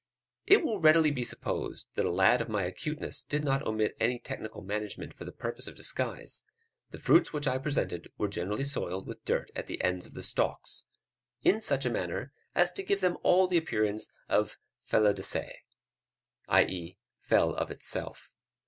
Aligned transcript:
It 0.47 0.63
will 0.63 0.79
readily 0.79 1.11
be 1.11 1.23
supposed 1.23 1.85
that 1.93 2.07
a 2.07 2.11
lad 2.11 2.41
of 2.41 2.49
my 2.49 2.63
acuteness 2.63 3.21
did 3.21 3.43
not 3.43 3.61
omit 3.67 3.95
any 3.99 4.17
technical 4.17 4.63
management 4.63 5.13
for 5.13 5.25
the 5.25 5.31
purpose 5.31 5.67
of 5.67 5.75
disguise; 5.75 6.41
the 6.89 6.97
fruits 6.97 7.31
which 7.31 7.45
I 7.47 7.59
presented 7.59 8.11
were 8.17 8.27
generally 8.27 8.63
soiled 8.63 9.05
with 9.05 9.23
dirt 9.25 9.51
at 9.55 9.67
the 9.67 9.79
ends 9.83 10.07
of 10.07 10.15
the 10.15 10.23
stalks, 10.23 10.85
in 11.43 11.61
such 11.61 11.85
a 11.85 11.91
manner 11.91 12.33
as 12.55 12.71
to 12.71 12.83
give 12.83 13.01
them 13.01 13.19
all 13.21 13.45
the 13.45 13.57
appearance 13.57 14.09
of 14.27 14.57
"felo 14.89 15.13
de 15.13 15.21
se," 15.21 15.53
i.e. 16.47 16.97
fell 17.19 17.53
of 17.53 17.69
itself. 17.69 18.31